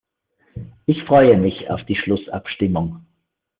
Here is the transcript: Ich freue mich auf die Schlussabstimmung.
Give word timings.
Ich 0.87 1.03
freue 1.03 1.37
mich 1.37 1.69
auf 1.69 1.83
die 1.85 1.95
Schlussabstimmung. 1.95 3.05